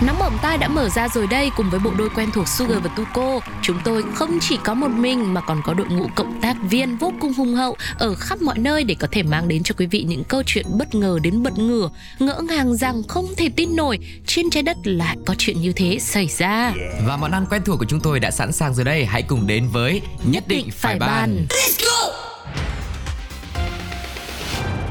Nóng 0.00 0.18
bỏng 0.18 0.38
tai 0.42 0.58
đã 0.58 0.68
mở 0.68 0.88
ra 0.88 1.08
rồi 1.08 1.26
đây 1.26 1.50
cùng 1.56 1.70
với 1.70 1.80
bộ 1.80 1.90
đôi 1.98 2.08
quen 2.08 2.30
thuộc 2.34 2.48
Sugar 2.48 2.82
và 2.82 2.90
Tuko. 2.96 3.40
Chúng 3.62 3.78
tôi 3.84 4.04
không 4.14 4.38
chỉ 4.40 4.58
có 4.64 4.74
một 4.74 4.88
mình 4.88 5.34
mà 5.34 5.40
còn 5.40 5.62
có 5.64 5.74
đội 5.74 5.86
ngũ 5.86 6.06
cộng 6.14 6.40
tác 6.40 6.56
viên 6.70 6.96
vô 6.96 7.12
cùng 7.20 7.34
hùng 7.34 7.54
hậu 7.54 7.76
ở 7.98 8.14
khắp 8.14 8.42
mọi 8.42 8.58
nơi 8.58 8.84
để 8.84 8.96
có 9.00 9.08
thể 9.12 9.22
mang 9.22 9.48
đến 9.48 9.62
cho 9.62 9.74
quý 9.78 9.86
vị 9.86 10.04
những 10.08 10.24
câu 10.24 10.42
chuyện 10.46 10.66
bất 10.78 10.94
ngờ 10.94 11.18
đến 11.22 11.42
bật 11.42 11.58
ngửa, 11.58 11.90
ngỡ 12.18 12.40
ngàng 12.48 12.76
rằng 12.76 13.02
không 13.08 13.26
thể 13.36 13.48
tin 13.56 13.76
nổi 13.76 13.98
trên 14.26 14.50
trái 14.50 14.62
đất 14.62 14.76
lại 14.84 15.16
có 15.26 15.34
chuyện 15.38 15.60
như 15.60 15.72
thế 15.72 15.98
xảy 16.00 16.26
ra. 16.26 16.72
Và 17.06 17.16
món 17.16 17.30
ăn 17.30 17.46
quen 17.50 17.62
thuộc 17.64 17.78
của 17.78 17.86
chúng 17.88 18.00
tôi 18.00 18.20
đã 18.20 18.30
sẵn 18.30 18.52
sàng 18.52 18.74
rồi 18.74 18.84
đây. 18.84 19.04
Hãy 19.04 19.22
cùng 19.22 19.46
đến 19.46 19.68
với 19.72 20.02
Nhất 20.24 20.44
định 20.48 20.68
phải 20.72 20.98
bàn. 20.98 21.46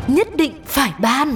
Nhất 0.08 0.28
định 0.38 0.54
phải 0.66 0.92
ban. 1.00 1.36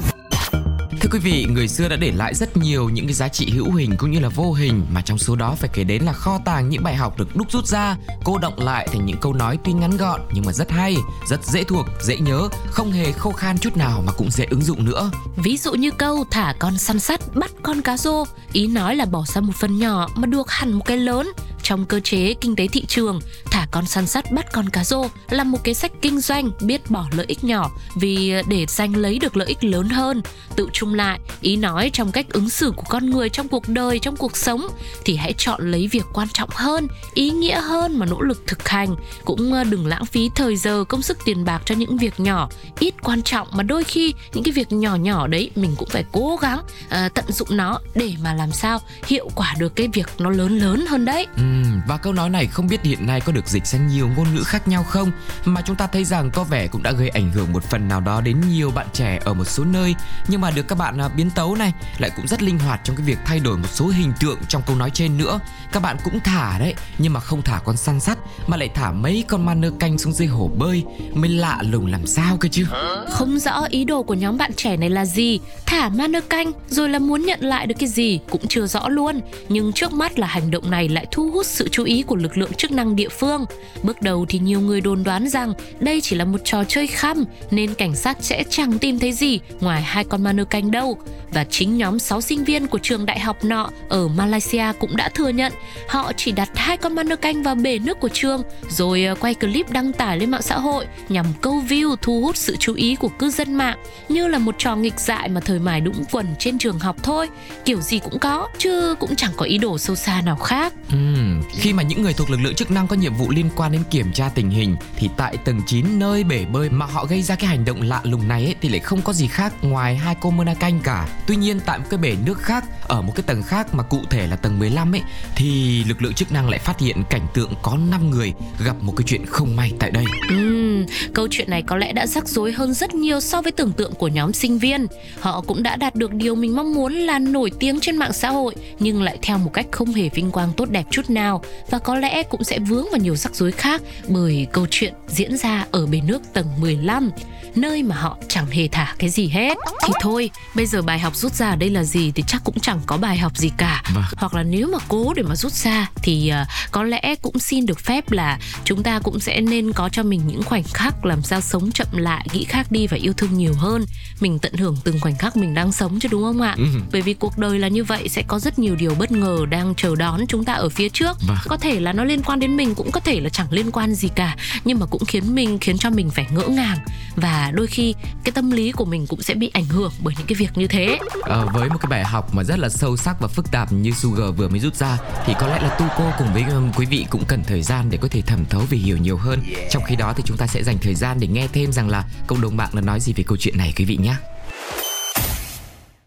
Thưa 0.91 1.09
quý 1.11 1.19
vị, 1.19 1.45
người 1.49 1.67
xưa 1.67 1.87
đã 1.87 1.95
để 1.95 2.11
lại 2.11 2.35
rất 2.35 2.57
nhiều 2.57 2.89
những 2.89 3.05
cái 3.05 3.13
giá 3.13 3.27
trị 3.27 3.49
hữu 3.49 3.73
hình 3.73 3.95
cũng 3.97 4.11
như 4.11 4.19
là 4.19 4.29
vô 4.29 4.53
hình 4.53 4.85
mà 4.91 5.01
trong 5.01 5.17
số 5.17 5.35
đó 5.35 5.55
phải 5.57 5.69
kể 5.73 5.83
đến 5.83 6.03
là 6.03 6.13
kho 6.13 6.39
tàng 6.45 6.69
những 6.69 6.83
bài 6.83 6.95
học 6.95 7.17
được 7.17 7.35
đúc 7.35 7.51
rút 7.51 7.67
ra, 7.67 7.97
cô 8.23 8.37
động 8.37 8.59
lại 8.59 8.87
thành 8.91 9.05
những 9.05 9.17
câu 9.21 9.33
nói 9.33 9.57
tuy 9.63 9.73
ngắn 9.73 9.97
gọn 9.97 10.21
nhưng 10.33 10.45
mà 10.45 10.53
rất 10.53 10.71
hay, 10.71 10.95
rất 11.27 11.45
dễ 11.45 11.63
thuộc, 11.63 11.85
dễ 12.01 12.17
nhớ, 12.17 12.49
không 12.71 12.91
hề 12.91 13.11
khô 13.11 13.31
khan 13.31 13.57
chút 13.57 13.77
nào 13.77 14.03
mà 14.05 14.11
cũng 14.11 14.31
dễ 14.31 14.45
ứng 14.49 14.61
dụng 14.61 14.85
nữa. 14.85 15.11
Ví 15.35 15.57
dụ 15.57 15.73
như 15.73 15.91
câu 15.91 16.25
thả 16.31 16.53
con 16.59 16.77
săn 16.77 16.99
sắt 16.99 17.35
bắt 17.35 17.51
con 17.63 17.81
cá 17.81 17.97
rô, 17.97 18.23
ý 18.53 18.67
nói 18.67 18.95
là 18.95 19.05
bỏ 19.05 19.23
ra 19.27 19.41
một 19.41 19.53
phần 19.55 19.79
nhỏ 19.79 20.09
mà 20.15 20.25
được 20.25 20.51
hẳn 20.51 20.71
một 20.71 20.85
cái 20.85 20.97
lớn. 20.97 21.31
Trong 21.63 21.85
cơ 21.85 21.99
chế 21.99 22.33
kinh 22.41 22.55
tế 22.55 22.67
thị 22.67 22.85
trường, 22.87 23.19
thả 23.45 23.67
con 23.71 23.85
săn 23.85 24.07
sắt 24.07 24.31
bắt 24.31 24.45
con 24.51 24.69
cá 24.69 24.83
rô 24.83 25.05
là 25.29 25.43
một 25.43 25.57
cái 25.63 25.73
sách 25.73 25.91
kinh 26.01 26.19
doanh 26.19 26.51
biết 26.61 26.89
bỏ 26.89 27.05
lợi 27.11 27.25
ích 27.29 27.43
nhỏ 27.43 27.71
vì 27.95 28.31
ờ, 28.31 28.41
để 28.47 28.65
giành 28.67 28.95
lấy 28.95 29.19
được 29.19 29.37
lợi 29.37 29.47
ích 29.47 29.63
lớn 29.63 29.89
hơn. 29.89 30.21
Tự 30.55 30.67
chung 30.73 30.93
lại, 30.93 31.19
ý 31.41 31.55
nói 31.55 31.89
trong 31.93 32.11
cách 32.11 32.25
ứng 32.29 32.49
xử 32.49 32.71
của 32.75 32.85
con 32.89 33.09
người 33.09 33.29
trong 33.29 33.47
cuộc 33.47 33.69
đời, 33.69 33.99
trong 33.99 34.15
cuộc 34.15 34.37
sống 34.37 34.67
thì 35.05 35.15
hãy 35.15 35.33
chọn 35.37 35.71
lấy 35.71 35.87
việc 35.87 36.05
quan 36.13 36.27
trọng 36.33 36.49
hơn, 36.51 36.87
ý 37.13 37.29
nghĩa 37.29 37.61
hơn 37.61 37.99
mà 37.99 38.05
nỗ 38.05 38.21
lực 38.21 38.43
thực 38.47 38.67
hành. 38.67 38.95
Cũng 39.25 39.53
ờ, 39.53 39.63
đừng 39.63 39.87
lãng 39.87 40.05
phí 40.05 40.29
thời 40.35 40.55
giờ, 40.55 40.83
công 40.83 41.01
sức 41.01 41.17
tiền 41.25 41.45
bạc 41.45 41.61
cho 41.65 41.75
những 41.75 41.97
việc 41.97 42.19
nhỏ, 42.19 42.49
ít 42.79 42.93
quan 43.03 43.21
trọng 43.21 43.47
mà 43.51 43.63
đôi 43.63 43.83
khi 43.83 44.13
những 44.33 44.43
cái 44.43 44.51
việc 44.51 44.71
nhỏ 44.71 44.95
nhỏ 44.95 45.27
đấy 45.27 45.51
mình 45.55 45.75
cũng 45.77 45.89
phải 45.89 46.03
cố 46.11 46.37
gắng 46.41 46.59
uh, 46.59 47.13
tận 47.13 47.25
dụng 47.27 47.47
nó 47.51 47.79
để 47.95 48.13
mà 48.23 48.33
làm 48.33 48.51
sao 48.51 48.81
hiệu 49.05 49.29
quả 49.35 49.55
được 49.59 49.75
cái 49.75 49.87
việc 49.93 50.07
nó 50.19 50.29
lớn 50.29 50.59
lớn 50.59 50.85
hơn 50.87 51.05
đấy. 51.05 51.27
Ừ, 51.37 51.43
và 51.87 51.97
câu 51.97 52.13
nói 52.13 52.29
này 52.29 52.47
không 52.47 52.67
biết 52.67 52.83
hiện 52.83 53.05
nay 53.05 53.21
có 53.21 53.31
được 53.31 53.47
dịch 53.47 53.65
sang 53.65 53.87
nhiều 53.87 54.09
ngôn 54.15 54.35
ngữ 54.35 54.43
khác 54.43 54.67
nhau 54.67 54.83
không? 54.83 55.11
Mà 55.45 55.61
chúng 55.61 55.75
ta 55.75 55.87
thấy 55.87 56.05
rằng 56.05 56.31
có 56.31 56.43
vẻ 56.43 56.67
cũng 56.67 56.83
đã 56.83 56.91
gây 56.91 57.09
ảnh 57.09 57.31
hưởng 57.31 57.53
một 57.53 57.63
phần 57.63 57.87
nào 57.87 58.01
đó 58.01 58.21
đến 58.21 58.41
nhiều 58.49 58.71
bạn 58.71 58.87
trẻ 58.93 59.19
ở 59.25 59.33
một 59.33 59.45
số 59.45 59.63
nơi. 59.63 59.95
Nhưng 60.27 60.41
mà 60.41 60.51
được 60.51 60.67
các 60.67 60.77
bạn 60.77 61.01
à, 61.01 61.07
biến 61.07 61.29
tấu 61.29 61.55
này 61.55 61.73
lại 61.97 62.11
cũng 62.15 62.27
rất 62.27 62.43
linh 62.43 62.59
hoạt 62.59 62.81
trong 62.83 62.95
cái 62.95 63.05
việc 63.05 63.17
thay 63.25 63.39
đổi 63.39 63.57
một 63.57 63.69
số 63.71 63.87
hình 63.87 64.13
tượng 64.19 64.37
trong 64.47 64.61
câu 64.67 64.75
nói 64.75 64.89
trên 64.93 65.17
nữa. 65.17 65.39
Các 65.71 65.79
bạn 65.79 65.97
cũng 66.03 66.19
thả 66.23 66.59
đấy 66.59 66.73
nhưng 66.97 67.13
mà 67.13 67.19
không 67.19 67.41
thả 67.41 67.59
con 67.65 67.77
săn 67.77 67.99
sắt 67.99 68.17
mà 68.47 68.57
lại 68.57 68.69
thả 68.73 68.91
mấy 68.91 69.23
con 69.27 69.45
ma 69.45 69.53
nơ 69.53 69.71
canh 69.79 69.97
xuống 69.97 70.13
dưới 70.13 70.27
hồ 70.27 70.51
bơi. 70.57 70.83
Mới 71.13 71.29
lạ 71.29 71.57
lùng 71.61 71.85
làm 71.85 72.07
sao 72.07 72.37
cơ 72.37 72.49
chứ? 72.51 72.65
Không 73.09 73.39
rõ 73.39 73.65
ý 73.69 73.85
đồ 73.85 74.03
của 74.03 74.13
nhóm 74.13 74.37
bạn 74.37 74.51
trẻ 74.55 74.77
này 74.77 74.89
là 74.89 75.05
gì, 75.05 75.39
thả 75.65 75.89
ma 75.89 76.07
nơ 76.07 76.21
canh 76.21 76.51
rồi 76.69 76.89
là 76.89 76.99
muốn 76.99 77.25
nhận 77.25 77.39
lại 77.41 77.67
được 77.67 77.75
cái 77.79 77.89
gì 77.89 78.19
cũng 78.29 78.47
chưa 78.47 78.67
rõ 78.67 78.89
luôn. 78.89 79.21
Nhưng 79.49 79.73
trước 79.73 79.93
mắt 79.93 80.19
là 80.19 80.27
hành 80.27 80.51
động 80.51 80.71
này 80.71 80.89
lại 80.89 81.05
thu 81.11 81.31
hút 81.31 81.38
sự 81.45 81.67
chú 81.71 81.83
ý 81.83 82.03
của 82.03 82.15
lực 82.15 82.37
lượng 82.37 82.53
chức 82.53 82.71
năng 82.71 82.95
địa 82.95 83.09
phương. 83.09 83.45
Bước 83.83 84.01
đầu 84.01 84.25
thì 84.29 84.39
nhiều 84.39 84.61
người 84.61 84.81
đồn 84.81 85.03
đoán 85.03 85.29
rằng 85.29 85.53
đây 85.79 86.01
chỉ 86.01 86.15
là 86.15 86.25
một 86.25 86.41
trò 86.43 86.63
chơi 86.63 86.87
khăm 86.87 87.25
nên 87.51 87.73
cảnh 87.73 87.95
sát 87.95 88.17
sẽ 88.21 88.43
chẳng 88.49 88.79
tìm 88.79 88.99
thấy 88.99 89.11
gì 89.11 89.39
ngoài 89.59 89.81
hai 89.81 90.03
con 90.03 90.23
ma 90.23 90.33
nơ 90.33 90.45
canh 90.45 90.71
đâu. 90.71 90.97
Và 91.33 91.43
chính 91.43 91.77
nhóm 91.77 91.99
6 91.99 92.21
sinh 92.21 92.43
viên 92.43 92.67
của 92.67 92.79
trường 92.79 93.05
đại 93.05 93.19
học 93.19 93.43
nọ 93.43 93.69
ở 93.89 94.07
Malaysia 94.07 94.65
cũng 94.79 94.95
đã 94.95 95.09
thừa 95.09 95.29
nhận 95.29 95.53
họ 95.87 96.11
chỉ 96.17 96.31
đặt 96.31 96.49
hai 96.55 96.77
con 96.77 96.95
ma 96.95 97.03
nơ 97.03 97.15
canh 97.15 97.43
vào 97.43 97.55
bể 97.55 97.79
nước 97.79 97.99
của 97.99 98.09
trường 98.13 98.43
rồi 98.69 99.05
ờ, 99.05 99.15
quay 99.15 99.33
clip 99.33 99.71
đăng 99.71 99.93
tải 99.93 100.17
lên 100.17 100.31
mạng 100.31 100.41
xã 100.41 100.59
hội 100.59 100.85
nhằm 101.09 101.25
câu 101.41 101.63
view 101.69 101.95
thu 102.01 102.21
hút 102.21 102.37
sự 102.37 102.55
chú 102.59 102.73
ý 102.73 102.95
của 102.95 103.07
cư 103.07 103.29
dân 103.29 103.53
mạng 103.53 103.77
như 104.09 104.27
là 104.27 104.37
một 104.37 104.55
trò 104.57 104.75
nghịch 104.75 104.99
dại 104.99 105.29
mà 105.29 105.41
thời 105.41 105.59
mài 105.59 105.81
đũng 105.81 106.03
quần 106.11 106.25
trên 106.39 106.57
trường 106.57 106.79
học 106.79 106.95
thôi 107.03 107.27
kiểu 107.65 107.81
gì 107.81 107.99
cũng 107.99 108.19
có 108.19 108.47
chứ 108.57 108.95
cũng 108.99 109.15
chẳng 109.15 109.31
có 109.37 109.45
ý 109.45 109.57
đồ 109.57 109.77
sâu 109.77 109.95
xa 109.95 110.21
nào 110.21 110.35
khác 110.35 110.73
Ừm, 110.91 111.28
khi 111.51 111.73
mà 111.73 111.83
những 111.83 112.01
người 112.01 112.13
thuộc 112.13 112.29
lực 112.29 112.39
lượng 112.41 112.55
chức 112.55 112.71
năng 112.71 112.87
có 112.87 112.95
nhiệm 112.95 113.13
vụ 113.13 113.31
liên 113.31 113.49
quan 113.55 113.71
đến 113.71 113.81
kiểm 113.91 114.13
tra 114.13 114.29
tình 114.29 114.49
hình 114.49 114.75
thì 114.95 115.09
tại 115.17 115.37
tầng 115.37 115.61
9 115.67 115.99
nơi 115.99 116.23
bể 116.23 116.45
bơi 116.45 116.69
mà 116.69 116.85
họ 116.85 117.05
gây 117.05 117.21
ra 117.21 117.35
cái 117.35 117.47
hành 117.47 117.65
động 117.65 117.81
lạ 117.81 118.01
lùng 118.03 118.27
này 118.27 118.45
ấy, 118.45 118.55
thì 118.61 118.69
lại 118.69 118.79
không 118.79 119.01
có 119.01 119.13
gì 119.13 119.27
khác 119.27 119.53
ngoài 119.61 119.95
hai 119.95 120.15
cô 120.21 120.31
Mona 120.31 120.53
canh 120.53 120.79
cả. 120.83 121.07
Tuy 121.27 121.35
nhiên 121.35 121.59
tại 121.65 121.79
một 121.79 121.85
cái 121.89 121.97
bể 121.97 122.15
nước 122.25 122.39
khác 122.39 122.65
ở 122.87 123.01
một 123.01 123.13
cái 123.15 123.23
tầng 123.27 123.43
khác 123.43 123.73
mà 123.73 123.83
cụ 123.83 123.99
thể 124.09 124.27
là 124.27 124.35
tầng 124.35 124.59
15 124.59 124.95
ấy 124.95 125.01
thì 125.35 125.83
lực 125.83 126.01
lượng 126.01 126.13
chức 126.13 126.31
năng 126.31 126.49
lại 126.49 126.59
phát 126.59 126.79
hiện 126.79 127.03
cảnh 127.09 127.27
tượng 127.33 127.53
có 127.61 127.77
5 127.89 128.09
người 128.09 128.33
gặp 128.65 128.75
một 128.81 128.93
cái 128.95 129.03
chuyện 129.07 129.25
không 129.25 129.55
may 129.55 129.73
tại 129.79 129.91
đây. 129.91 130.05
Ừ, 130.29 130.85
câu 131.13 131.27
chuyện 131.31 131.49
này 131.49 131.61
có 131.61 131.77
lẽ 131.77 131.93
đã 131.93 132.07
rắc 132.07 132.27
rối 132.27 132.51
hơn 132.51 132.73
rất 132.73 132.95
nhiều 132.95 133.19
so 133.19 133.41
với 133.41 133.51
tưởng 133.51 133.71
tượng 133.71 133.93
của 133.95 134.07
nhóm 134.07 134.33
sinh 134.33 134.59
viên. 134.59 134.87
Họ 135.19 135.41
cũng 135.41 135.63
đã 135.63 135.75
đạt 135.75 135.95
được 135.95 136.13
điều 136.13 136.35
mình 136.35 136.55
mong 136.55 136.73
muốn 136.73 136.93
là 136.93 137.19
nổi 137.19 137.51
tiếng 137.59 137.79
trên 137.79 137.97
mạng 137.97 138.13
xã 138.13 138.29
hội 138.29 138.55
nhưng 138.79 139.03
lại 139.03 139.17
theo 139.21 139.37
một 139.37 139.53
cách 139.53 139.67
không 139.71 139.93
hề 139.93 140.09
vinh 140.09 140.31
quang 140.31 140.51
tốt 140.57 140.69
đẹp 140.69 140.85
chút 140.91 141.09
nào 141.09 141.38
và 141.69 141.79
có 141.79 141.95
lẽ 141.95 142.23
cũng 142.23 142.43
sẽ 142.43 142.59
vướng 142.59 142.85
vào 142.91 142.99
nhiều 142.99 143.15
rắc 143.15 143.35
rối 143.35 143.51
khác 143.51 143.81
bởi 144.07 144.47
câu 144.51 144.67
chuyện 144.69 144.93
diễn 145.07 145.37
ra 145.37 145.65
ở 145.71 145.85
bể 145.85 146.01
nước 146.01 146.21
tầng 146.33 146.47
15 146.61 147.09
nơi 147.55 147.83
mà 147.83 147.95
họ 147.95 148.17
chẳng 148.27 148.45
hề 148.51 148.67
thả 148.71 148.95
cái 148.99 149.09
gì 149.09 149.27
hết. 149.27 149.57
Thì 149.87 149.93
thôi, 150.01 150.29
bây 150.55 150.65
giờ 150.65 150.81
bài 150.81 150.99
học 150.99 151.15
rút 151.15 151.33
ra 151.33 151.49
ở 151.49 151.55
đây 151.55 151.69
là 151.69 151.83
gì 151.83 152.11
thì 152.15 152.23
chắc 152.27 152.41
cũng 152.43 152.59
chẳng 152.59 152.79
có 152.85 152.97
bài 152.97 153.17
học 153.17 153.37
gì 153.37 153.51
cả. 153.57 153.83
Vâng. 153.95 154.03
Hoặc 154.17 154.33
là 154.33 154.43
nếu 154.43 154.67
mà 154.67 154.77
cố 154.87 155.13
để 155.13 155.23
mà 155.23 155.35
rút 155.35 155.51
ra 155.51 155.89
thì 155.95 156.29
à, 156.29 156.47
có 156.71 156.83
lẽ 156.83 157.15
cũng 157.21 157.39
xin 157.39 157.65
được 157.65 157.79
phép 157.79 158.11
là 158.11 158.39
chúng 158.63 158.83
ta 158.83 158.99
cũng 158.99 159.19
sẽ 159.19 159.41
nên 159.41 159.73
có 159.73 159.89
cho 159.89 160.03
mình 160.03 160.21
những 160.27 160.43
khoảnh 160.43 160.63
khắc 160.63 161.05
làm 161.05 161.21
sao 161.21 161.41
sống 161.41 161.71
chậm 161.71 161.87
lại, 161.91 162.27
nghĩ 162.33 162.43
khác 162.43 162.71
đi 162.71 162.87
và 162.87 162.97
yêu 162.97 163.13
thương 163.13 163.37
nhiều 163.37 163.53
hơn. 163.53 163.85
Mình 164.19 164.39
tận 164.39 164.53
hưởng 164.53 164.77
từng 164.83 164.99
khoảnh 164.99 165.15
khắc 165.15 165.37
mình 165.37 165.53
đang 165.53 165.71
sống 165.71 165.99
chứ 165.99 166.09
đúng 166.11 166.23
không 166.23 166.41
ạ? 166.41 166.55
Ừ. 166.57 166.65
Bởi 166.91 167.01
vì 167.01 167.13
cuộc 167.13 167.37
đời 167.37 167.59
là 167.59 167.67
như 167.67 167.83
vậy 167.83 168.09
sẽ 168.09 168.23
có 168.27 168.39
rất 168.39 168.59
nhiều 168.59 168.75
điều 168.75 168.95
bất 168.95 169.11
ngờ 169.11 169.45
đang 169.49 169.75
chờ 169.75 169.95
đón 169.95 170.27
chúng 170.27 170.45
ta 170.45 170.53
ở 170.53 170.69
phía 170.69 170.89
trước. 170.89 171.17
Vâng. 171.29 171.37
Có 171.47 171.57
thể 171.57 171.79
là 171.79 171.93
nó 171.93 172.03
liên 172.03 172.23
quan 172.23 172.39
đến 172.39 172.57
mình 172.57 172.75
cũng 172.75 172.91
có 172.91 172.99
thể 172.99 173.19
là 173.19 173.29
chẳng 173.29 173.47
liên 173.51 173.71
quan 173.71 173.93
gì 173.93 174.09
cả, 174.15 174.35
nhưng 174.65 174.79
mà 174.79 174.85
cũng 174.85 175.05
khiến 175.05 175.35
mình 175.35 175.57
khiến 175.59 175.77
cho 175.77 175.89
mình 175.89 176.09
phải 176.09 176.27
ngỡ 176.31 176.47
ngàng 176.47 176.77
và 177.15 177.51
đôi 177.53 177.67
khi 177.67 177.93
cái 178.23 178.31
tâm 178.31 178.51
lý 178.51 178.71
của 178.71 178.85
mình 178.85 179.07
cũng 179.07 179.21
sẽ 179.21 179.33
bị 179.33 179.51
ảnh 179.53 179.65
hưởng 179.65 179.91
bởi 180.03 180.13
những 180.17 180.27
cái 180.27 180.35
việc 180.35 180.49
như 180.55 180.67
thế. 180.67 180.99
Ờ, 181.21 181.47
với 181.53 181.69
một 181.69 181.77
cái 181.81 181.89
bài 181.89 182.03
học 182.03 182.35
mà 182.35 182.43
rất 182.43 182.59
là 182.59 182.69
sâu 182.69 182.97
sắc 182.97 183.15
và 183.19 183.27
phức 183.27 183.51
tạp 183.51 183.71
như 183.73 183.91
Sugar 183.91 184.35
vừa 184.37 184.47
mới 184.49 184.59
rút 184.59 184.75
ra 184.75 184.97
thì 185.25 185.33
có 185.39 185.47
lẽ 185.47 185.59
là 185.61 185.69
Tuco 185.69 186.11
cùng 186.17 186.33
với 186.33 186.45
quý 186.75 186.85
vị 186.85 187.05
cũng 187.09 187.23
cần 187.27 187.43
thời 187.47 187.61
gian 187.61 187.89
để 187.89 187.97
có 188.01 188.07
thể 188.11 188.21
thẩm 188.21 188.45
thấu 188.49 188.61
và 188.61 188.77
hiểu 188.77 188.97
nhiều 188.97 189.17
hơn. 189.17 189.39
Trong 189.71 189.83
khi 189.83 189.95
đó 189.95 190.13
thì 190.17 190.23
chúng 190.25 190.37
ta 190.37 190.47
sẽ 190.47 190.63
dành 190.63 190.77
thời 190.81 190.95
gian 190.95 191.19
để 191.19 191.27
nghe 191.27 191.47
thêm 191.53 191.71
rằng 191.71 191.89
là 191.89 192.03
cộng 192.27 192.41
đồng 192.41 192.57
mạng 192.57 192.69
đã 192.73 192.81
nói 192.81 192.99
gì 192.99 193.13
về 193.13 193.23
câu 193.27 193.37
chuyện 193.37 193.57
này 193.57 193.73
quý 193.77 193.85
vị 193.85 193.97
nhé. 193.97 194.15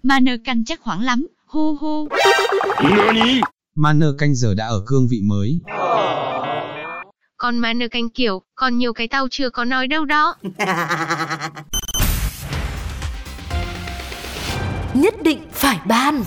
Mà 0.02 0.20
nơ 0.20 0.36
canh 0.44 0.64
chắc 0.64 0.80
hoảng 0.82 1.00
lắm, 1.00 1.26
hu 1.46 1.76
hu. 1.76 2.08
Manner 3.74 4.08
canh 4.18 4.34
giờ 4.34 4.54
đã 4.54 4.66
ở 4.66 4.82
cương 4.86 5.08
vị 5.08 5.20
mới. 5.24 5.60
Còn 7.36 7.60
nơ 7.60 7.88
canh 7.90 8.10
kiểu, 8.10 8.42
còn 8.54 8.78
nhiều 8.78 8.92
cái 8.92 9.08
tao 9.08 9.26
chưa 9.30 9.50
có 9.50 9.64
nói 9.64 9.86
đâu 9.86 10.04
đó. 10.04 10.36
Nhất 14.94 15.14
định 15.22 15.38
phải 15.52 15.78
ban. 15.86 16.22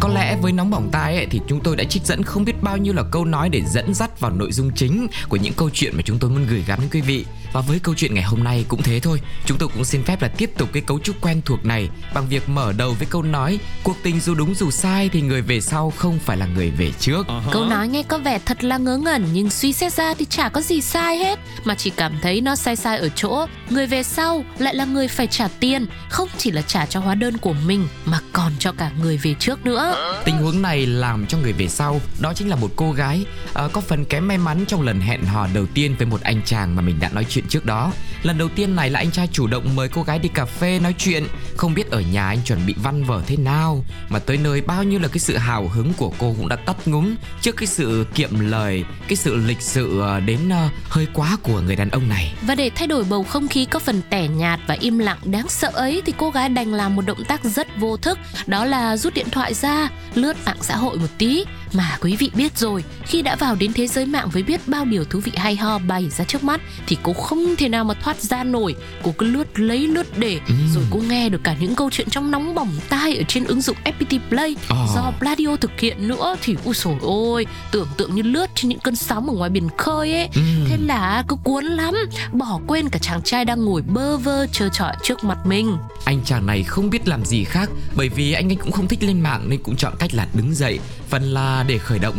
Có 0.00 0.08
lẽ 0.08 0.38
với 0.42 0.52
nóng 0.52 0.70
bỏng 0.70 0.88
tai 0.92 1.16
ấy, 1.16 1.26
thì 1.30 1.40
chúng 1.48 1.60
tôi 1.60 1.76
đã 1.76 1.84
trích 1.84 2.02
dẫn 2.04 2.22
không 2.22 2.44
biết 2.44 2.62
bao 2.62 2.76
nhiêu 2.76 2.94
là 2.94 3.02
câu 3.12 3.24
nói 3.24 3.48
để 3.48 3.62
dẫn 3.66 3.94
dắt 3.94 4.20
vào 4.20 4.30
nội 4.30 4.52
dung 4.52 4.70
chính 4.74 5.06
của 5.28 5.36
những 5.36 5.54
câu 5.56 5.70
chuyện 5.72 5.96
mà 5.96 6.02
chúng 6.04 6.18
tôi 6.18 6.30
muốn 6.30 6.46
gửi 6.50 6.64
gắm 6.66 6.78
đến 6.80 6.88
quý 6.92 7.00
vị. 7.00 7.24
Và 7.52 7.60
với 7.60 7.78
câu 7.78 7.94
chuyện 7.94 8.14
ngày 8.14 8.24
hôm 8.24 8.44
nay 8.44 8.64
cũng 8.68 8.82
thế 8.82 9.00
thôi, 9.00 9.20
chúng 9.44 9.58
tôi 9.58 9.68
cũng 9.68 9.84
xin 9.84 10.02
phép 10.02 10.22
là 10.22 10.28
tiếp 10.28 10.50
tục 10.56 10.68
cái 10.72 10.82
cấu 10.82 10.98
trúc 10.98 11.20
quen 11.20 11.40
thuộc 11.44 11.64
này 11.64 11.88
bằng 12.14 12.28
việc 12.28 12.48
mở 12.48 12.72
đầu 12.72 12.92
với 12.98 13.06
câu 13.10 13.22
nói 13.22 13.58
cuộc 13.82 13.96
tình 14.02 14.20
dù 14.20 14.34
đúng 14.34 14.54
dù 14.54 14.70
sai 14.70 15.08
thì 15.12 15.20
người 15.20 15.42
về 15.42 15.60
sau 15.60 15.90
không 15.90 16.18
phải 16.18 16.36
là 16.36 16.46
người 16.46 16.70
về 16.70 16.92
trước. 16.98 17.26
Câu 17.52 17.64
nói 17.64 17.88
nghe 17.88 18.02
có 18.02 18.18
vẻ 18.18 18.38
thật 18.44 18.64
là 18.64 18.78
ngớ 18.78 18.96
ngẩn 18.96 19.26
nhưng 19.32 19.50
suy 19.50 19.72
xét 19.72 19.92
ra 19.92 20.14
thì 20.14 20.24
chả 20.24 20.48
có 20.48 20.60
gì 20.60 20.80
sai 20.80 21.18
hết 21.18 21.38
mà 21.64 21.74
chỉ 21.74 21.90
cảm 21.90 22.18
thấy 22.22 22.40
nó 22.40 22.56
sai 22.56 22.76
sai 22.76 22.98
ở 22.98 23.08
chỗ 23.08 23.46
người 23.70 23.86
về 23.86 24.02
sau 24.02 24.44
lại 24.58 24.74
là 24.74 24.84
người 24.84 25.08
phải 25.08 25.26
trả 25.26 25.48
tiền 25.60 25.86
không 26.08 26.28
chỉ 26.36 26.50
là 26.50 26.62
trả 26.62 26.86
cho 26.86 27.00
hóa 27.00 27.14
đơn 27.14 27.36
của 27.36 27.54
mình 27.66 27.88
mà 28.04 28.20
còn 28.32 28.52
cho 28.58 28.72
cả 28.72 28.90
người 29.02 29.16
về 29.16 29.34
trước 29.38 29.64
nữa. 29.64 29.68
nữa. 29.68 30.22
Tình 30.24 30.36
huống 30.36 30.62
này 30.62 30.86
làm 30.86 31.26
cho 31.26 31.38
người 31.38 31.52
về 31.52 31.68
sau 31.68 32.00
đó 32.20 32.32
chính 32.34 32.48
là 32.48 32.56
một 32.56 32.70
cô 32.76 32.92
gái 32.92 33.26
uh, 33.64 33.72
có 33.72 33.80
phần 33.80 34.04
kém 34.04 34.28
may 34.28 34.38
mắn 34.38 34.64
trong 34.68 34.82
lần 34.82 35.00
hẹn 35.00 35.22
hò 35.24 35.46
đầu 35.54 35.66
tiên 35.66 35.94
với 35.98 36.06
một 36.06 36.20
anh 36.20 36.42
chàng 36.44 36.76
mà 36.76 36.82
mình 36.82 37.00
đã 37.00 37.08
nói 37.08 37.26
chuyện 37.28 37.37
trước 37.48 37.66
đó. 37.66 37.92
Lần 38.22 38.38
đầu 38.38 38.48
tiên 38.48 38.76
này 38.76 38.90
là 38.90 39.00
anh 39.00 39.10
trai 39.10 39.28
chủ 39.32 39.46
động 39.46 39.76
mời 39.76 39.88
cô 39.88 40.02
gái 40.02 40.18
đi 40.18 40.28
cà 40.28 40.44
phê 40.44 40.78
nói 40.82 40.94
chuyện, 40.98 41.24
không 41.56 41.74
biết 41.74 41.90
ở 41.90 42.00
nhà 42.00 42.26
anh 42.26 42.38
chuẩn 42.44 42.66
bị 42.66 42.74
văn 42.82 43.04
vở 43.04 43.22
thế 43.26 43.36
nào 43.36 43.84
mà 44.08 44.18
tới 44.18 44.36
nơi 44.36 44.60
bao 44.60 44.84
nhiêu 44.84 45.00
là 45.00 45.08
cái 45.08 45.18
sự 45.18 45.36
hào 45.36 45.68
hứng 45.68 45.92
của 45.94 46.12
cô 46.18 46.34
cũng 46.38 46.48
đã 46.48 46.56
tắt 46.56 46.76
ngúng 46.86 47.16
trước 47.40 47.56
cái 47.56 47.66
sự 47.66 48.06
kiệm 48.14 48.40
lời, 48.40 48.84
cái 49.08 49.16
sự 49.16 49.36
lịch 49.36 49.60
sự 49.60 50.00
ờ, 50.00 50.20
đến 50.20 50.38
ờ, 50.50 50.68
hơi 50.88 51.06
quá 51.14 51.36
của 51.42 51.60
người 51.60 51.76
đàn 51.76 51.90
ông 51.90 52.08
này. 52.08 52.34
Và 52.46 52.54
để 52.54 52.70
thay 52.74 52.86
đổi 52.86 53.04
bầu 53.04 53.22
không 53.22 53.48
khí 53.48 53.64
có 53.64 53.78
phần 53.78 54.02
tẻ 54.10 54.28
nhạt 54.28 54.60
và 54.66 54.76
im 54.80 54.98
lặng 54.98 55.18
đáng 55.24 55.48
sợ 55.48 55.70
ấy 55.74 56.02
thì 56.06 56.12
cô 56.16 56.30
gái 56.30 56.48
đành 56.48 56.74
làm 56.74 56.96
một 56.96 57.06
động 57.06 57.24
tác 57.28 57.44
rất 57.44 57.68
vô 57.78 57.96
thức, 57.96 58.18
đó 58.46 58.64
là 58.64 58.96
rút 58.96 59.14
điện 59.14 59.26
thoại 59.30 59.54
ra, 59.54 59.88
lướt 60.14 60.36
mạng 60.46 60.58
xã 60.60 60.76
hội 60.76 60.96
một 60.96 61.06
tí. 61.18 61.44
Mà 61.72 61.96
quý 62.00 62.16
vị 62.16 62.30
biết 62.34 62.58
rồi, 62.58 62.84
khi 63.04 63.22
đã 63.22 63.36
vào 63.36 63.54
đến 63.54 63.72
thế 63.72 63.86
giới 63.86 64.06
mạng 64.06 64.28
với 64.32 64.42
biết 64.42 64.60
bao 64.68 64.84
điều 64.84 65.04
thú 65.04 65.20
vị 65.24 65.32
hay 65.36 65.56
ho 65.56 65.78
bày 65.78 66.08
ra 66.10 66.24
trước 66.24 66.44
mắt 66.44 66.60
thì 66.86 66.96
cô 67.02 67.12
không 67.12 67.56
thể 67.56 67.68
nào 67.68 67.84
mà 67.84 67.94
thoát 67.94 68.20
ra 68.20 68.44
nổi. 68.44 68.74
Cô 69.02 69.14
cứ 69.18 69.26
lướt 69.26 69.58
lấy 69.60 69.78
lướt 69.86 70.18
để 70.18 70.40
Ừ. 70.48 70.54
rồi 70.74 70.84
cô 70.90 70.98
nghe 71.08 71.28
được 71.28 71.40
cả 71.44 71.54
những 71.60 71.74
câu 71.74 71.90
chuyện 71.90 72.10
trong 72.10 72.30
nóng 72.30 72.54
bỏng 72.54 72.70
tai 72.88 73.16
ở 73.16 73.22
trên 73.28 73.44
ứng 73.44 73.60
dụng 73.60 73.76
FPT 73.84 74.18
Play 74.28 74.56
Ờ. 74.68 74.86
do 74.94 75.12
Pladio 75.18 75.56
thực 75.56 75.80
hiện 75.80 76.08
nữa 76.08 76.36
thì 76.42 76.56
ui 76.64 76.74
sồi 76.74 76.94
ôi, 77.00 77.46
tưởng 77.70 77.88
tượng 77.96 78.14
như 78.14 78.22
lướt 78.22 78.46
trên 78.54 78.68
những 78.68 78.78
cơn 78.80 78.96
sóng 78.96 79.26
ở 79.30 79.32
ngoài 79.36 79.50
biển 79.50 79.68
khơi 79.78 80.12
ấy. 80.14 80.28
Ừ. 80.34 80.40
Thế 80.68 80.76
là 80.86 81.24
cứ 81.28 81.36
cuốn 81.44 81.64
lắm, 81.64 81.94
bỏ 82.32 82.60
quên 82.66 82.88
cả 82.88 82.98
chàng 83.02 83.22
trai 83.22 83.44
đang 83.44 83.64
ngồi 83.64 83.82
bơ 83.82 84.16
vơ 84.16 84.46
trơ 84.52 84.68
trọi 84.68 84.92
trước 85.02 85.24
mặt 85.24 85.38
mình. 85.46 85.76
Anh 86.08 86.24
chàng 86.24 86.46
này 86.46 86.62
không 86.62 86.90
biết 86.90 87.08
làm 87.08 87.24
gì 87.24 87.44
khác 87.44 87.70
bởi 87.96 88.08
vì 88.08 88.32
anh 88.32 88.50
ấy 88.50 88.56
cũng 88.56 88.72
không 88.72 88.88
thích 88.88 89.02
lên 89.02 89.20
mạng 89.20 89.44
nên 89.48 89.62
cũng 89.62 89.76
chọn 89.76 89.92
cách 89.98 90.14
là 90.14 90.28
đứng 90.34 90.54
dậy. 90.54 90.78
Phần 91.08 91.22
là 91.22 91.64
để 91.68 91.78
khởi 91.78 91.98
động 91.98 92.16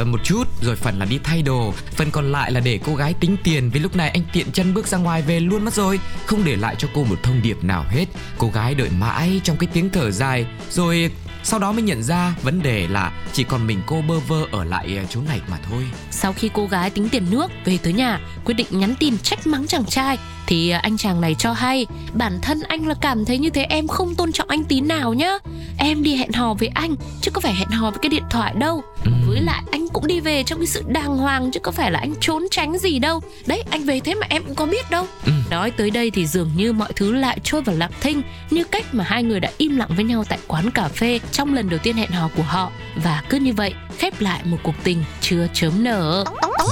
uh, 0.00 0.06
một 0.06 0.20
chút 0.24 0.44
rồi 0.62 0.76
phần 0.76 0.98
là 0.98 1.04
đi 1.04 1.18
thay 1.24 1.42
đồ, 1.42 1.74
phần 1.90 2.10
còn 2.10 2.32
lại 2.32 2.52
là 2.52 2.60
để 2.60 2.80
cô 2.84 2.94
gái 2.94 3.14
tính 3.20 3.36
tiền 3.44 3.70
vì 3.70 3.80
lúc 3.80 3.96
này 3.96 4.10
anh 4.10 4.22
tiện 4.32 4.52
chân 4.52 4.74
bước 4.74 4.86
ra 4.86 4.98
ngoài 4.98 5.22
về 5.22 5.40
luôn 5.40 5.64
mất 5.64 5.74
rồi, 5.74 6.00
không 6.26 6.44
để 6.44 6.56
lại 6.56 6.74
cho 6.78 6.88
cô 6.94 7.04
một 7.04 7.22
thông 7.22 7.42
điệp 7.42 7.64
nào 7.64 7.84
hết. 7.88 8.06
Cô 8.38 8.50
gái 8.54 8.74
đợi 8.74 8.90
mãi 8.90 9.40
trong 9.44 9.56
cái 9.56 9.68
tiếng 9.72 9.90
thở 9.90 10.10
dài 10.10 10.46
rồi 10.70 11.10
sau 11.44 11.60
đó 11.60 11.72
mới 11.72 11.82
nhận 11.82 12.02
ra 12.02 12.34
vấn 12.42 12.62
đề 12.62 12.86
là 12.88 13.12
chỉ 13.32 13.44
còn 13.44 13.66
mình 13.66 13.82
cô 13.86 14.02
bơ 14.08 14.18
vơ 14.20 14.46
ở 14.52 14.64
lại 14.64 14.96
ờ, 14.96 15.04
chỗ 15.08 15.20
này 15.20 15.40
mà 15.50 15.58
thôi. 15.70 15.86
Sau 16.10 16.32
khi 16.32 16.50
cô 16.54 16.66
gái 16.66 16.90
tính 16.90 17.08
tiền 17.08 17.26
nước 17.30 17.50
về 17.64 17.78
tới 17.82 17.92
nhà, 17.92 18.20
quyết 18.44 18.54
định 18.54 18.66
nhắn 18.70 18.94
tin 19.00 19.18
trách 19.18 19.46
mắng 19.46 19.66
chàng 19.66 19.84
trai 19.84 20.18
thì 20.46 20.70
à, 20.70 20.78
anh 20.78 20.96
chàng 20.96 21.20
này 21.20 21.34
cho 21.38 21.52
hay 21.52 21.86
bản 22.12 22.38
thân 22.42 22.62
anh 22.68 22.86
là 22.86 22.94
cảm 23.00 23.24
thấy 23.24 23.38
như 23.38 23.50
thế 23.50 23.62
em 23.62 23.88
không 23.88 24.14
tôn 24.14 24.32
trọng 24.32 24.48
anh 24.48 24.64
tí 24.64 24.80
nào 24.80 25.14
nhá. 25.14 25.38
Em 25.78 26.02
đi 26.02 26.14
hẹn 26.16 26.32
hò 26.32 26.54
với 26.54 26.68
anh 26.68 26.96
chứ 27.20 27.30
có 27.30 27.40
phải 27.40 27.54
hẹn 27.54 27.68
hò 27.68 27.90
với 27.90 27.98
cái 28.02 28.08
điện 28.08 28.24
thoại 28.30 28.54
đâu. 28.58 28.82
Với 29.26 29.40
lại 29.40 29.62
anh 29.72 29.88
cũng 29.88 30.06
đi 30.06 30.20
về 30.20 30.42
trong 30.42 30.58
cái 30.58 30.66
sự 30.66 30.82
đàng 30.86 31.16
hoàng 31.16 31.50
chứ 31.50 31.60
có 31.60 31.72
phải 31.72 31.90
là 31.90 31.98
anh 31.98 32.14
trốn 32.20 32.46
tránh 32.50 32.78
gì 32.78 32.98
đâu. 32.98 33.20
Đấy, 33.46 33.64
anh 33.70 33.84
về 33.84 34.00
thế 34.00 34.14
mà 34.14 34.26
em 34.30 34.42
cũng 34.44 34.54
có 34.54 34.66
biết 34.66 34.90
đâu. 34.90 35.06
Ừ. 35.26 35.32
Nói 35.50 35.70
tới 35.70 35.90
đây 35.90 36.10
thì 36.10 36.26
dường 36.26 36.50
như 36.56 36.72
mọi 36.72 36.92
thứ 36.96 37.12
lại 37.12 37.38
trôi 37.44 37.62
vào 37.62 37.76
lặng 37.76 37.90
thinh 38.00 38.22
như 38.50 38.64
cách 38.64 38.94
mà 38.94 39.04
hai 39.04 39.22
người 39.22 39.40
đã 39.40 39.50
im 39.58 39.76
lặng 39.76 39.90
với 39.96 40.04
nhau 40.04 40.24
tại 40.28 40.38
quán 40.46 40.70
cà 40.70 40.88
phê 40.88 41.20
trong 41.32 41.54
lần 41.54 41.68
đầu 41.68 41.78
tiên 41.82 41.96
hẹn 41.96 42.10
hò 42.10 42.28
của 42.36 42.42
họ 42.42 42.70
và 42.96 43.22
cứ 43.28 43.38
như 43.38 43.52
vậy 43.52 43.74
khép 43.98 44.20
lại 44.20 44.40
một 44.44 44.58
cuộc 44.62 44.74
tình 44.84 45.04
chưa 45.20 45.46
chớm 45.54 45.84
nở. 45.84 46.24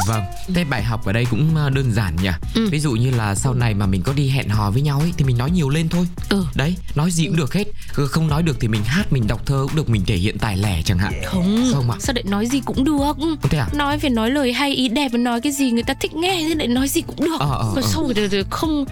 Vâng, 0.09 0.23
thế 0.55 0.65
bài 0.65 0.83
học 0.83 1.05
ở 1.07 1.13
đây 1.13 1.27
cũng 1.31 1.57
ờ, 1.57 1.71
đơn 1.71 1.93
giản 1.93 2.17
nhỉ. 2.23 2.29
Ừ. 2.55 2.69
Ví 2.71 2.81
dụ 2.81 2.93
như 2.93 3.11
là 3.11 3.35
sau 3.35 3.55
này 3.55 3.75
mà 3.75 3.87
mình 3.87 4.03
có 4.03 4.13
đi 4.13 4.29
hẹn 4.29 4.49
hò 4.49 4.71
với 4.71 4.83
nhau 4.83 5.01
ấy 5.01 5.13
thì 5.17 5.25
mình 5.25 5.39
nói 5.39 5.51
nhiều 5.51 5.69
lên 5.69 5.89
thôi. 5.89 6.07
Ừ. 6.29 6.45
Đấy, 6.55 6.77
nói 6.95 7.11
gì 7.11 7.27
cũng 7.27 7.37
được 7.37 7.55
hết. 7.55 7.65
Không 7.93 8.29
nói 8.29 8.43
được 8.43 8.57
thì 8.61 8.69
mình 8.69 8.85
hát, 8.85 9.13
mình 9.13 9.27
đọc 9.27 9.47
thơ 9.47 9.67
cũng 9.69 9.77
được, 9.77 9.89
mình 9.91 10.03
thể 10.07 10.17
hiện 10.17 10.39
tài 10.39 10.57
lẻ 10.57 10.83
chẳng 10.85 10.99
hạn. 10.99 11.13
Không, 11.27 11.71
Không 11.75 11.91
ạ. 11.91 11.97
sao 12.01 12.15
lại 12.15 12.25
nói 12.27 12.47
gì 12.47 12.61
cũng 12.65 12.85
được 12.85 13.17
thế 13.43 13.59
à? 13.59 13.67
Nói 13.75 13.99
phải 13.99 14.11
nói 14.11 14.31
lời 14.31 14.53
hay 14.53 14.75
ý 14.75 14.89
đẹp 14.89 15.09
và 15.13 15.19
nói 15.19 15.41
cái 15.41 15.53
gì 15.53 15.71
người 15.71 15.83
ta 15.83 15.95
thích 15.95 16.15
nghe 16.15 16.45
thế 16.49 16.55
lại 16.55 16.69
nói 16.69 16.89
gì 16.89 17.01
cũng 17.01 17.21
được 17.21 17.41
Ờ, 17.41 17.49
ờ, 17.51 17.73
ờ. 17.77 17.83
xong 17.83 18.05
rồi, 18.05 18.15
rồi, 18.15 18.29
rồi 18.29 18.45
không 18.51 18.85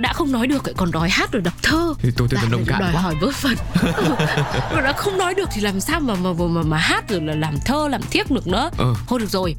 đã 0.00 0.12
không 0.12 0.32
nói 0.32 0.46
được 0.46 0.66
lại 0.66 0.74
còn 0.76 0.90
đòi 0.90 1.08
hát 1.10 1.32
rồi 1.32 1.42
đọc 1.42 1.54
thơ 1.62 1.94
Thì 2.02 2.10
tôi 2.16 2.28
tôi 2.30 2.40
đồng 2.50 2.64
cảm 2.66 2.80
đòi 2.80 2.92
quá. 2.92 3.00
hỏi 3.00 3.14
vớ 3.20 3.30
vẩn 3.40 3.56
rồi 4.72 4.82
đã 4.82 4.92
không 4.92 5.18
nói 5.18 5.34
được 5.34 5.48
thì 5.52 5.60
làm 5.60 5.80
sao 5.80 6.00
mà 6.00 6.14
mà 6.14 6.30
mà, 6.32 6.62
mà, 6.62 6.78
hát 6.78 7.08
rồi 7.08 7.20
là 7.20 7.34
làm 7.34 7.54
thơ 7.64 7.88
làm 7.88 8.00
thiếc 8.10 8.30
được 8.30 8.46
nữa 8.46 8.70
Ờ. 8.78 8.94
thôi 9.08 9.20
được 9.20 9.30
rồi 9.30 9.56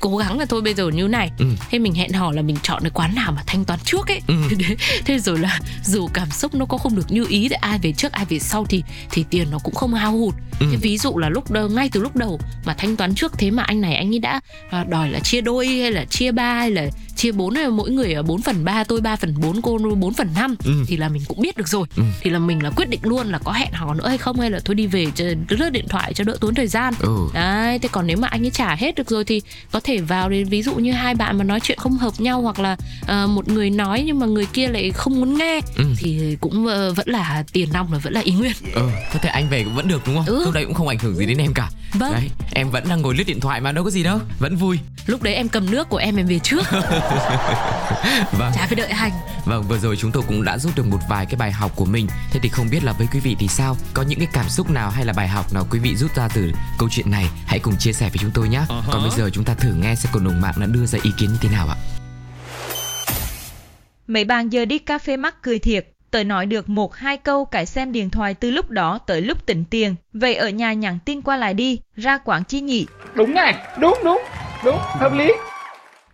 cố 0.00 0.16
gắng 0.16 0.38
là 0.38 0.44
thôi 0.48 0.62
bây 0.62 0.74
giờ 0.74 0.88
như 0.88 1.08
này 1.08 1.30
Ừ. 1.38 1.44
thế 1.70 1.78
mình 1.78 1.94
hẹn 1.94 2.12
hò 2.12 2.32
là 2.32 2.42
mình 2.42 2.56
chọn 2.62 2.82
cái 2.82 2.90
quán 2.90 3.14
nào 3.14 3.32
mà 3.32 3.42
thanh 3.46 3.64
toán 3.64 3.78
trước 3.84 4.06
ấy 4.08 4.20
Ừ. 4.26 4.34
thế, 4.58 4.76
thế 5.04 5.18
rồi 5.18 5.38
là 5.38 5.58
dù 5.84 6.08
cảm 6.14 6.30
xúc 6.30 6.54
nó 6.54 6.64
có 6.66 6.78
không 6.78 6.96
được 6.96 7.12
như 7.12 7.26
ý 7.28 7.48
thì 7.48 7.54
ai 7.60 7.78
về 7.82 7.92
trước 7.92 8.12
ai 8.12 8.24
về 8.24 8.38
sau 8.38 8.66
thì 8.68 8.82
thì 9.10 9.24
tiền 9.30 9.50
nó 9.50 9.58
cũng 9.58 9.74
không 9.74 9.94
hao 9.94 10.12
hụt 10.12 10.34
Ừ. 10.60 10.66
thế 10.70 10.76
ví 10.76 10.98
dụ 10.98 11.18
là 11.18 11.28
lúc 11.28 11.50
đầu, 11.50 11.68
ngay 11.68 11.88
từ 11.92 12.00
lúc 12.02 12.16
đầu 12.16 12.40
mà 12.64 12.74
thanh 12.78 12.96
toán 12.96 13.14
trước 13.14 13.32
thế 13.38 13.50
mà 13.50 13.62
anh 13.62 13.80
này 13.80 13.94
anh 13.96 14.14
ấy 14.14 14.18
đã 14.18 14.40
à, 14.70 14.84
đòi 14.84 15.10
là 15.10 15.20
chia 15.20 15.40
đôi 15.40 15.66
hay 15.66 15.90
là 15.92 16.04
chia 16.04 16.32
ba 16.32 16.54
hay 16.54 16.70
là 16.70 16.86
chia 17.20 17.32
bốn 17.32 17.54
hay 17.54 17.64
là 17.64 17.70
mỗi 17.70 17.90
người 17.90 18.12
ở 18.12 18.22
4 18.22 18.42
phần 18.42 18.64
3 18.64 18.84
tôi 18.84 19.00
3 19.00 19.16
phần 19.16 19.34
4 19.40 19.62
cô 19.62 19.78
4 19.96 20.14
phần 20.14 20.28
5 20.34 20.56
Ừ. 20.64 20.72
thì 20.86 20.96
là 20.96 21.08
mình 21.08 21.22
cũng 21.28 21.40
biết 21.40 21.56
được 21.56 21.68
rồi 21.68 21.86
Ừ. 21.96 22.02
thì 22.20 22.30
là 22.30 22.38
mình 22.38 22.62
là 22.62 22.70
quyết 22.70 22.88
định 22.90 23.00
luôn 23.02 23.26
là 23.26 23.38
có 23.38 23.52
hẹn 23.52 23.72
hò 23.72 23.94
nữa 23.94 24.08
hay 24.08 24.18
không 24.18 24.40
hay 24.40 24.50
là 24.50 24.60
thôi 24.64 24.74
đi 24.74 24.86
về 24.86 25.06
cho 25.14 25.24
lướt 25.48 25.70
điện 25.70 25.88
thoại 25.88 26.14
cho 26.14 26.24
đỡ 26.24 26.36
tốn 26.40 26.54
thời 26.54 26.66
gian 26.66 26.94
Ừ. 27.00 27.16
đấy 27.34 27.78
thế 27.78 27.88
còn 27.92 28.06
nếu 28.06 28.16
mà 28.16 28.28
anh 28.28 28.44
ấy 28.44 28.50
trả 28.50 28.74
hết 28.74 28.94
được 28.94 29.10
rồi 29.10 29.24
thì 29.24 29.42
có 29.72 29.80
thể 29.80 29.98
vào 29.98 30.28
đến 30.28 30.48
ví 30.48 30.62
dụ 30.62 30.74
như 30.74 30.92
hai 30.92 31.14
bạn 31.14 31.38
mà 31.38 31.44
nói 31.44 31.60
chuyện 31.62 31.78
không 31.78 31.98
hợp 31.98 32.20
nhau 32.20 32.40
hoặc 32.42 32.58
là 32.58 32.76
ờ, 33.06 33.26
một 33.26 33.48
người 33.48 33.70
nói 33.70 34.02
nhưng 34.06 34.18
mà 34.18 34.26
người 34.26 34.46
kia 34.52 34.68
lại 34.68 34.90
không 34.90 35.20
muốn 35.20 35.38
nghe 35.38 35.60
Ừ. 35.76 35.84
thì 35.98 36.36
cũng 36.40 36.66
ờ, 36.66 36.92
vẫn 36.92 37.08
là 37.08 37.44
tiền 37.52 37.68
nong 37.72 37.92
là 37.92 37.98
vẫn 37.98 38.12
là 38.12 38.20
ý 38.20 38.32
nguyên 38.32 38.52
Ừ, 38.74 38.88
thế 39.12 39.20
thì 39.22 39.28
anh 39.28 39.48
về 39.48 39.64
cũng 39.64 39.74
vẫn 39.74 39.88
được 39.88 40.02
đúng 40.06 40.16
không? 40.16 40.26
Ừ. 40.26 40.42
Lúc 40.44 40.54
đấy 40.54 40.64
cũng 40.64 40.74
không 40.74 40.88
ảnh 40.88 40.98
hưởng 40.98 41.14
gì 41.16 41.26
đến 41.26 41.38
em 41.38 41.52
cả. 41.54 41.70
Vâng. 41.94 42.12
Đấy, 42.12 42.30
em 42.52 42.70
vẫn 42.70 42.84
đang 42.88 43.02
ngồi 43.02 43.14
lướt 43.14 43.24
điện 43.26 43.40
thoại 43.40 43.60
mà 43.60 43.72
đâu 43.72 43.84
có 43.84 43.90
gì 43.90 44.02
đâu, 44.02 44.18
vẫn 44.38 44.56
vui. 44.56 44.78
Lúc 45.06 45.22
đấy 45.22 45.34
em 45.34 45.48
cầm 45.48 45.70
nước 45.70 45.88
của 45.88 45.96
em 45.96 46.16
em 46.16 46.26
về 46.26 46.38
trước 46.38 46.62
Vâng. 48.32 48.52
chả 48.54 48.66
phải 48.66 48.74
đợi 48.76 48.92
hành 48.92 49.12
Vâng, 49.44 49.62
vừa 49.68 49.78
rồi 49.78 49.96
chúng 49.96 50.12
tôi 50.12 50.22
cũng 50.28 50.44
đã 50.44 50.58
rút 50.58 50.76
được 50.76 50.86
một 50.86 50.98
vài 51.08 51.26
cái 51.26 51.36
bài 51.36 51.52
học 51.52 51.72
của 51.76 51.84
mình. 51.84 52.06
Thế 52.30 52.40
thì 52.42 52.48
không 52.48 52.66
biết 52.70 52.84
là 52.84 52.92
với 52.92 53.06
quý 53.12 53.20
vị 53.20 53.36
thì 53.38 53.48
sao? 53.48 53.76
Có 53.94 54.02
những 54.02 54.18
cái 54.18 54.28
cảm 54.32 54.48
xúc 54.48 54.70
nào 54.70 54.90
hay 54.90 55.04
là 55.04 55.12
bài 55.12 55.28
học 55.28 55.52
nào 55.54 55.66
quý 55.70 55.78
vị 55.78 55.96
rút 55.96 56.14
ra 56.14 56.28
từ 56.34 56.52
câu 56.78 56.88
chuyện 56.92 57.10
này? 57.10 57.24
Hãy 57.46 57.58
cùng 57.58 57.76
chia 57.78 57.92
sẻ 57.92 58.08
với 58.08 58.18
chúng 58.20 58.30
tôi 58.34 58.48
nhé. 58.48 58.60
Còn 58.68 59.02
bây 59.02 59.10
giờ 59.16 59.30
chúng 59.32 59.44
ta 59.44 59.54
thử 59.54 59.74
nghe 59.74 59.94
xem 59.94 60.12
cộng 60.12 60.24
đồng 60.24 60.40
mạng 60.40 60.54
đã 60.60 60.66
đưa 60.66 60.86
ra 60.86 60.98
ý 61.02 61.10
kiến 61.18 61.30
như 61.32 61.36
thế 61.40 61.48
nào 61.48 61.68
ạ. 61.68 61.76
Mấy 64.06 64.24
bạn 64.24 64.48
giờ 64.52 64.64
đi 64.64 64.78
cà 64.78 64.98
phê 64.98 65.16
mắc 65.16 65.42
cười 65.42 65.58
thiệt, 65.58 65.88
tới 66.10 66.24
nói 66.24 66.46
được 66.46 66.68
một 66.68 66.94
hai 66.96 67.16
câu 67.16 67.44
cái 67.44 67.66
xem 67.66 67.92
điện 67.92 68.10
thoại 68.10 68.34
từ 68.34 68.50
lúc 68.50 68.70
đó 68.70 68.98
tới 69.06 69.20
lúc 69.20 69.46
tỉnh 69.46 69.64
tiền. 69.64 69.94
Vậy 70.12 70.34
ở 70.34 70.48
nhà 70.48 70.72
nhắn 70.72 70.98
tin 71.04 71.22
qua 71.22 71.36
lại 71.36 71.54
đi, 71.54 71.78
ra 71.96 72.18
quán 72.18 72.44
chi 72.44 72.60
nhỉ? 72.60 72.86
Đúng 73.14 73.34
này, 73.34 73.54
đúng 73.80 73.98
đúng, 74.04 74.22
đúng, 74.64 74.78
hợp 74.78 75.12
lý. 75.12 75.32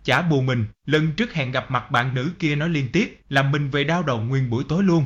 Chả 0.03 0.21
bù 0.21 0.41
mình, 0.41 0.65
lần 0.85 1.11
trước 1.17 1.33
hẹn 1.33 1.51
gặp 1.51 1.65
mặt 1.71 1.91
bạn 1.91 2.13
nữ 2.13 2.29
kia 2.39 2.55
nói 2.55 2.69
liên 2.69 2.89
tiếp, 2.93 3.17
làm 3.29 3.51
mình 3.51 3.69
về 3.69 3.83
đau 3.83 4.03
đầu 4.03 4.17
nguyên 4.17 4.49
buổi 4.49 4.63
tối 4.69 4.83
luôn. 4.83 5.05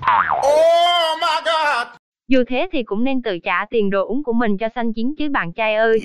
Dù 2.28 2.44
thế 2.48 2.70
thì 2.72 2.84
cũng 2.84 3.04
nên 3.04 3.22
tự 3.22 3.40
trả 3.44 3.66
tiền 3.70 3.90
đồ 3.90 4.06
uống 4.06 4.24
của 4.24 4.34
mình 4.34 4.58
cho 4.58 4.68
xanh 4.76 4.94
chín 4.94 5.14
chứ 5.18 5.30
bạn 5.30 5.54
trai 5.54 5.76
ơi. 5.76 6.00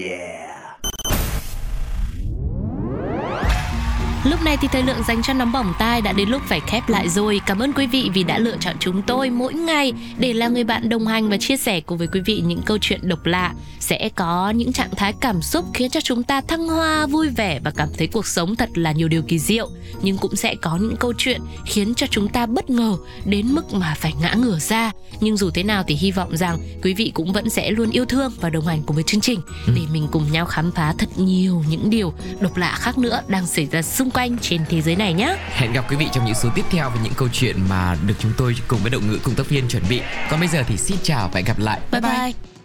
Lúc 4.30 4.42
này 4.42 4.56
thì 4.56 4.68
thời 4.68 4.82
lượng 4.82 5.02
dành 5.08 5.22
cho 5.22 5.32
nóng 5.32 5.52
bỏng 5.52 5.74
tai 5.78 6.00
đã 6.00 6.12
đến 6.12 6.28
lúc 6.28 6.42
phải 6.46 6.60
khép 6.60 6.88
lại 6.88 7.08
rồi. 7.08 7.40
Cảm 7.46 7.58
ơn 7.58 7.72
quý 7.72 7.86
vị 7.86 8.10
vì 8.14 8.22
đã 8.22 8.38
lựa 8.38 8.56
chọn 8.60 8.76
chúng 8.80 9.02
tôi 9.02 9.30
mỗi 9.30 9.54
ngày 9.54 9.92
để 10.18 10.32
là 10.32 10.48
người 10.48 10.64
bạn 10.64 10.88
đồng 10.88 11.06
hành 11.06 11.28
và 11.28 11.36
chia 11.36 11.56
sẻ 11.56 11.80
cùng 11.80 11.98
với 11.98 12.06
quý 12.06 12.20
vị 12.20 12.42
những 12.46 12.62
câu 12.62 12.78
chuyện 12.80 13.08
độc 13.08 13.26
lạ. 13.26 13.52
Sẽ 13.80 14.08
có 14.14 14.50
những 14.50 14.72
trạng 14.72 14.94
thái 14.96 15.12
cảm 15.20 15.42
xúc 15.42 15.64
khiến 15.74 15.90
cho 15.90 16.00
chúng 16.00 16.22
ta 16.22 16.40
thăng 16.40 16.68
hoa, 16.68 17.06
vui 17.06 17.28
vẻ 17.28 17.60
và 17.64 17.70
cảm 17.76 17.88
thấy 17.98 18.06
cuộc 18.06 18.26
sống 18.26 18.56
thật 18.56 18.70
là 18.74 18.92
nhiều 18.92 19.08
điều 19.08 19.22
kỳ 19.22 19.38
diệu. 19.38 19.70
Nhưng 20.02 20.18
cũng 20.18 20.36
sẽ 20.36 20.54
có 20.54 20.76
những 20.76 20.96
câu 20.96 21.12
chuyện 21.18 21.40
khiến 21.66 21.94
cho 21.94 22.06
chúng 22.10 22.28
ta 22.28 22.46
bất 22.46 22.70
ngờ 22.70 22.96
đến 23.24 23.46
mức 23.52 23.72
mà 23.72 23.94
phải 23.98 24.14
ngã 24.20 24.34
ngửa 24.34 24.58
ra. 24.58 24.92
Nhưng 25.20 25.36
dù 25.36 25.50
thế 25.50 25.62
nào 25.62 25.84
thì 25.86 25.94
hy 25.94 26.10
vọng 26.10 26.36
rằng 26.36 26.58
quý 26.82 26.94
vị 26.94 27.10
cũng 27.14 27.32
vẫn 27.32 27.50
sẽ 27.50 27.70
luôn 27.70 27.90
yêu 27.90 28.04
thương 28.04 28.32
và 28.40 28.50
đồng 28.50 28.66
hành 28.66 28.82
cùng 28.86 28.94
với 28.94 29.04
chương 29.04 29.20
trình 29.20 29.40
để 29.66 29.82
mình 29.92 30.08
cùng 30.12 30.32
nhau 30.32 30.46
khám 30.46 30.72
phá 30.72 30.94
thật 30.98 31.08
nhiều 31.16 31.64
những 31.68 31.90
điều 31.90 32.12
độc 32.40 32.56
lạ 32.56 32.76
khác 32.78 32.98
nữa 32.98 33.20
đang 33.28 33.46
xảy 33.46 33.66
ra 33.66 33.82
xung 33.82 34.10
quanh 34.16 34.36
trên 34.40 34.60
thế 34.68 34.82
giới 34.82 34.96
này 34.96 35.12
nhé. 35.12 35.36
Hẹn 35.50 35.72
gặp 35.72 35.90
quý 35.90 35.96
vị 35.96 36.08
trong 36.12 36.24
những 36.24 36.34
số 36.34 36.48
tiếp 36.54 36.64
theo 36.70 36.90
với 36.90 36.98
những 37.02 37.12
câu 37.16 37.28
chuyện 37.32 37.56
mà 37.68 37.96
được 38.06 38.14
chúng 38.18 38.32
tôi 38.36 38.56
cùng 38.68 38.80
với 38.82 38.90
động 38.90 39.08
ngữ 39.08 39.18
cùng 39.24 39.34
tác 39.34 39.48
viên 39.48 39.68
chuẩn 39.68 39.82
bị. 39.88 40.00
Còn 40.30 40.40
bây 40.40 40.48
giờ 40.48 40.62
thì 40.68 40.76
xin 40.76 40.96
chào 41.02 41.28
và 41.28 41.36
hẹn 41.36 41.44
gặp 41.44 41.58
lại. 41.58 41.80
Bye 41.92 42.00
bye. 42.00 42.55